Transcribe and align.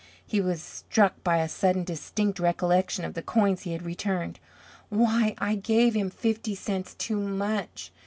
He 0.25 0.41
was 0.41 0.63
struck 0.63 1.23
by 1.23 1.37
a 1.37 1.47
sudden 1.47 1.83
distinct 1.83 2.39
recollection 2.39 3.05
of 3.05 3.13
the 3.13 3.21
coins 3.21 3.61
he 3.65 3.73
had 3.73 3.83
returned. 3.83 4.39
"Why, 4.89 5.35
I 5.37 5.53
gave 5.53 5.93
him 5.93 6.09
fifty 6.09 6.55
cents 6.55 6.95
too 6.95 7.19
much!" 7.19 7.91